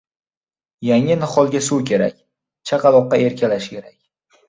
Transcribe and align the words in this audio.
•Yangi 0.87 1.17
niholga 1.25 1.63
suv 1.67 1.85
kerak, 1.91 2.19
chaqaloqqa 2.73 3.25
erkalash 3.31 3.73
kerak. 3.79 3.99